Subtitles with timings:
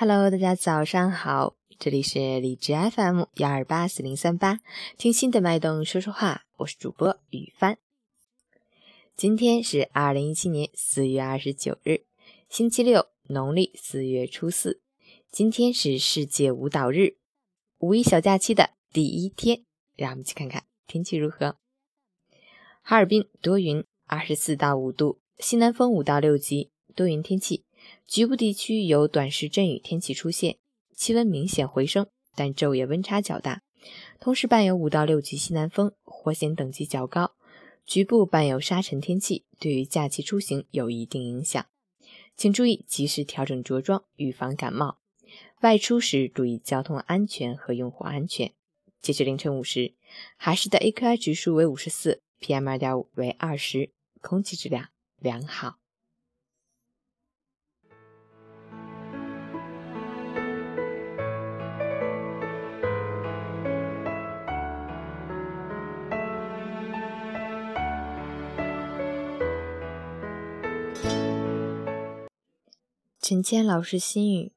[0.00, 4.60] Hello，大家早上好，这里是荔枝 FM 幺二八四零三八，
[4.96, 7.78] 听心的脉动说说话，我是主播雨帆。
[9.16, 12.04] 今天是二零一七年四月二十九日，
[12.48, 14.80] 星期六，农历四月初四。
[15.32, 17.16] 今天是世界舞蹈日，
[17.78, 19.64] 五一小假期的第一天，
[19.96, 21.56] 让我们去看看天气如何。
[22.82, 27.64] 哈尔滨多云，二十四到五度，西南风五到六级，多云天气。
[28.06, 30.58] 局部地区有短时阵雨天气出现，
[30.94, 33.62] 气温明显回升，但昼夜温差较大。
[34.18, 37.32] 同时伴有五到六级西南风，火险等级较高，
[37.86, 41.64] 局部伴有沙尘天气，对于假期出行有一定影响。
[42.36, 44.98] 请注意及时调整着装，预防感冒。
[45.60, 48.52] 外出时注意交通安全和用户安全。
[49.00, 49.94] 截至凌晨五时，
[50.36, 55.78] 哈市的 AQI 指数为五十四，PM 二点五为二十，空气质量良好。
[73.28, 74.52] 陈谦老师心语：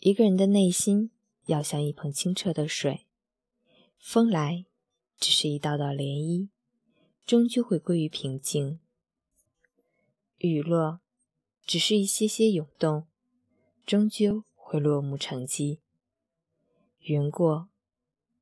[0.00, 1.10] 一个人的内心
[1.46, 3.06] 要像一盆清澈的水，
[3.96, 4.66] 风来
[5.16, 6.50] 只是一道道涟漪，
[7.24, 8.80] 终究会归于平静；
[10.36, 11.00] 雨落
[11.64, 13.06] 只是一些些涌动，
[13.86, 15.78] 终究会落幕成寂；
[16.98, 17.70] 云过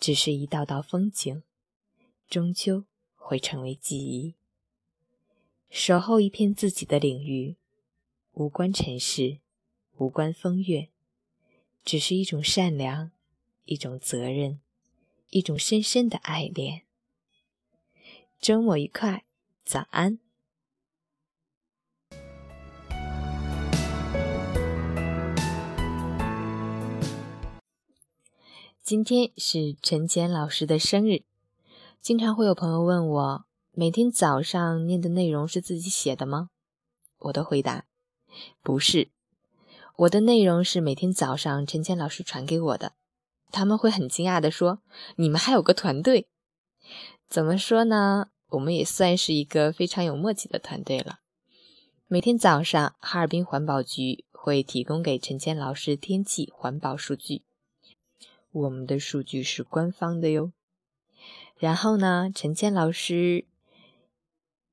[0.00, 1.44] 只是一道道风景，
[2.28, 4.34] 终究会成为记忆。
[5.70, 7.54] 守候一片自己的领域。
[8.36, 9.38] 无关尘世，
[9.96, 10.88] 无关风月，
[11.84, 13.12] 只是一种善良，
[13.64, 14.60] 一种责任，
[15.30, 16.82] 一种深深的爱恋。
[18.40, 19.24] 周末愉快，
[19.64, 20.18] 早安。
[28.82, 31.22] 今天是陈坚老师的生日，
[32.00, 36.50] 经常会有朋友问我，每天早上念的内容是自己写的吗？
[37.18, 37.86] 我的回答。
[38.62, 39.08] 不是，
[39.96, 42.92] 我的内容是每天早上陈谦老师传给我的。
[43.52, 44.80] 他们会很惊讶的说
[45.14, 46.26] ：“你们还有个团队？
[47.28, 48.30] 怎么说呢？
[48.48, 51.20] 我们也算是一个非常有默契的团队了。
[52.08, 57.42] 每天早上，哈尔滨环保局会提供给陈谦老师天气环保数据，
[58.50, 60.50] 我们的数据是官方的哟。
[61.56, 63.46] 然后呢，陈谦老师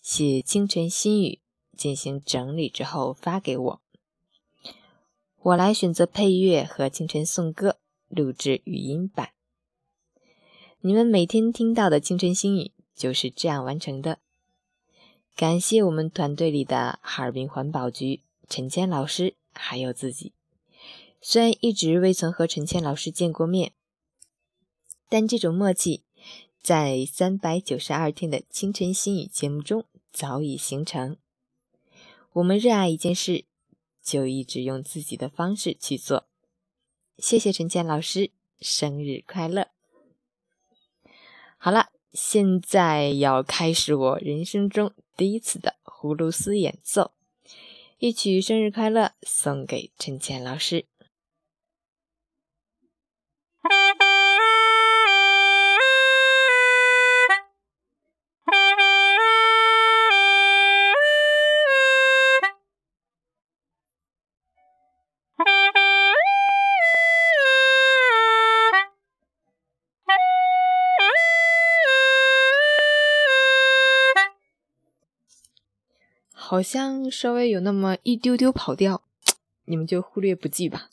[0.00, 1.40] 写清晨心语。”
[1.76, 3.80] 进行整理之后发给我，
[5.40, 7.78] 我来选择配乐和清晨颂歌
[8.08, 9.30] 录制语音版。
[10.80, 14.18] 你们每天听到的清晨心语就是这样完成的。
[15.34, 20.32] 感谢我们团队里的哈尔滨环保局陈谦老师还有自己。
[21.20, 23.72] 虽然一直未曾和陈谦老师见过面，
[25.08, 26.02] 但这种默契
[26.60, 31.16] 在三百九十二天的清晨心语节目中早已形成。
[32.34, 33.44] 我们热爱一件事，
[34.02, 36.26] 就一直用自己的方式去做。
[37.18, 39.68] 谢谢陈倩老师，生日快乐！
[41.58, 47.12] 好了，现在要开始我人生中第一次的葫芦丝演奏，
[47.98, 50.86] 一曲生日快乐送给陈倩老师。
[76.52, 79.02] 好像稍微有那么一丢丢跑调，
[79.64, 80.90] 你们就忽略不计吧。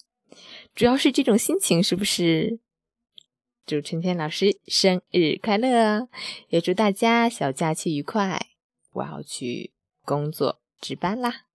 [0.73, 2.61] 主要是这种心情，是不是？
[3.65, 6.07] 祝陈天老师生日快乐，
[6.47, 8.39] 也祝大家小假期愉快。
[8.93, 9.73] 我要去
[10.05, 11.47] 工作值班啦。